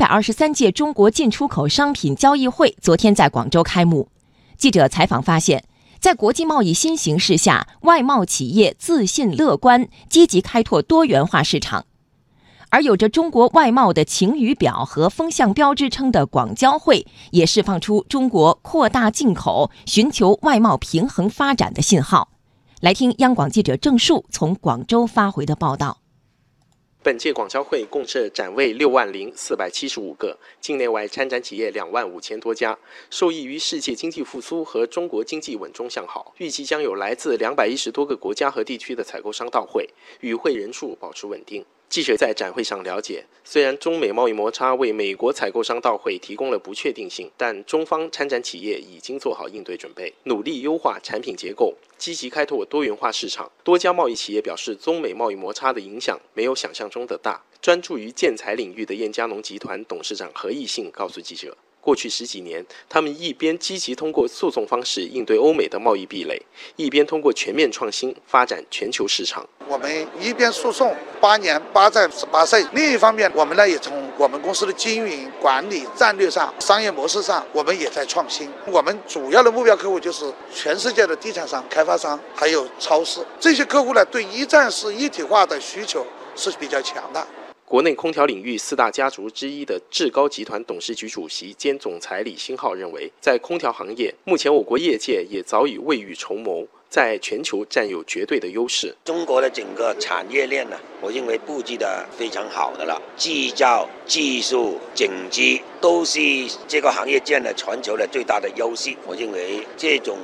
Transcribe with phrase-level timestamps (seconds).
[0.00, 4.08] 百二十三届中国进出口商品交易会昨天在广州开幕。
[4.56, 5.62] 记者采访发现，
[5.98, 11.84] 在国际贸易新形势下，外贸企业自信乐观，积极开拓多元化市场。
[12.70, 22.30] 而有着中国外贸的晴雨表和风向标之称的广交会，也释放出中国扩大进口、寻求外贸平衡发展的信号。
[22.80, 25.98] 来听央广记者郑树从广州发回的报道。
[27.02, 32.78] 本届广交会共设展位六万零四百七十五个，境内外参展企业两万五千多家。
[33.08, 39.88] 受益于世界经济复苏和中国经济稳中向好，预计将有来自两百一十多个国家和地区的采购商到会，
[40.20, 41.64] 与会人数保持稳定。
[41.90, 53.50] 记者在展会上了解，虽然中美贸易摩擦为美国采购商到会提供了不确定性，但中方参展企业已经做好应对准备，努力优化产品结构，积极开拓多元化市场。
[53.64, 57.42] 多家贸易企业表示，中美贸易摩擦的影响没有想象中的大。
[57.60, 61.56] 专注于建材领域的燕家农集团董事长何义信告诉记者。
[61.80, 66.40] 过去十几年，他们一边积极通过诉讼方式应对欧美的贸易壁垒，
[66.76, 69.48] 一边通过全面创新发展全球市场。
[69.66, 78.50] 我们一边诉讼八年八战十八岁，另一方面，我们呢也从我们公司的经营管理战略上、商业模式上，我们也在创新。
[78.66, 83.20] 我们主要的目标客户就是全世界的地产商、开发商，还有超市。
[83.38, 86.04] 这些客户呢，对一站式一体化的需求
[86.36, 87.26] 是比较强的。
[87.70, 98.92] 国内空调领域四大家族之一的志高集团董事局主席兼总裁李新浩认为，在空调行业，目前我国业界也早已未雨绸缪，在全球占有绝对的优势。
[99.04, 106.18] 中国的整个产业链呢，我认为布局的非常好的了，制造、技术、整机都是
[106.66, 108.92] 这个行业占了全球的最大的优势。
[109.06, 110.18] 我认为这种。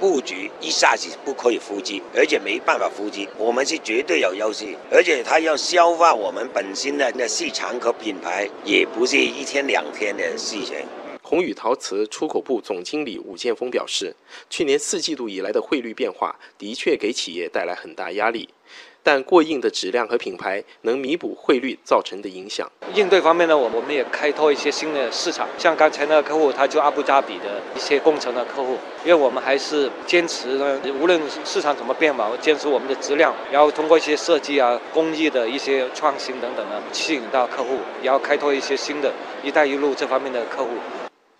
[0.00, 3.26] 布局一下子不可以复制，而且没办法复制。
[3.38, 10.76] 我们是绝对有优势，而且它要消化我们本身的那市场和品牌，也不是一天两天的事情。
[11.22, 14.14] 宏宇陶瓷出口部总经理武建峰表示，
[14.50, 18.46] 去年四季度以来的汇率变化的确给企业带来很大压力。
[19.02, 22.70] 但过硬的质量和品牌能弥补汇率造成的影响。
[22.94, 40.70] 应对方面呢，我我们也开拓一些新的市场，像刚才那个客户，他就阿布扎比的一些工程的客户，因为我们还是坚持呢，无论市场怎么变嘛，坚持我们的质量，然后通过一些设计啊、工艺的一些创新等等呢，吸引到客户，然后开拓一些新的一带一路这方面的客户。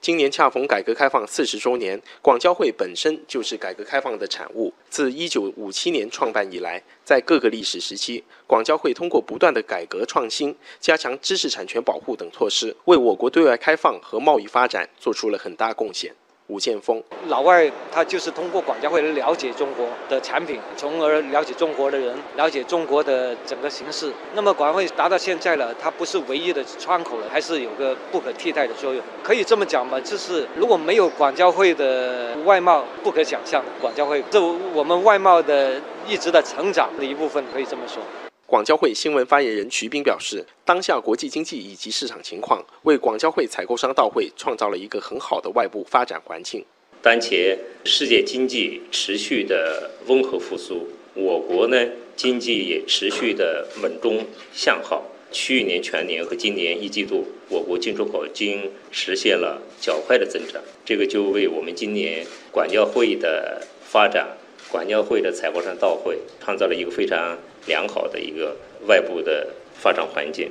[0.00, 4.72] 今年恰逢改革开放四十周年，广交会本身就是改革开放的产物。
[4.88, 16.14] 自一九五七年创办以来，在各个历史时期，广交会通过不断的改革创新、加强知识产权保护等措施，为我国对外开放和贸易发展做出了很大贡献。
[16.48, 24.10] 吴建峰，老外他就是通过广交会来了解中国的产品，从而了解中国的人，了解中国的整个形势。
[24.34, 29.02] 那么广交会达到现在了，它不是唯一的窗口了，还是有个不可替代的作用。
[29.22, 33.62] 可以这么讲嘛，就是如果没有广交会的外贸，不可想象。
[33.78, 34.38] 广交会是
[34.72, 38.02] 我们外贸的一直的成长的一部分，可以这么说。
[38.48, 46.64] 广交会新闻发言人徐斌表示，当下国际经济以及市场情况为广交会采购商到会创造了一个很好的外部发展环境。
[47.02, 51.76] 当前世界经济持续的温和复苏，我国呢
[52.16, 55.04] 经济也持续的稳中向好。
[55.30, 64.26] 去年全年和今年一季度，我国进出口经实现了较快的增长，这个就为我们今年广交会的发展。
[64.70, 67.38] 广交会的采购商到会，创造了一个非常
[67.68, 68.56] 良好的一个
[68.88, 70.50] 外部的发展环境。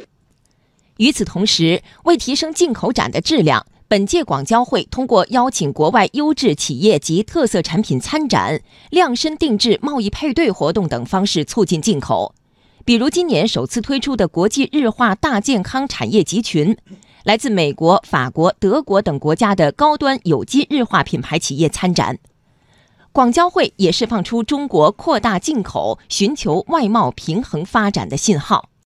[0.95, 12.33] 与此同时，为提升进口展的质量，本届广交会通过邀请国外优质企业及特色产品参展、量身定制贸易配对活动等方式促进进口。
[12.83, 16.77] 比如今年首次推出的国际日化大健康产业集群，
[17.23, 22.17] 来自美国、法国、德国等国家的高端有机日化品牌企业参展。
[23.17, 28.69] 广交会也释放出中国扩大进口、寻求外贸平衡发展的信号。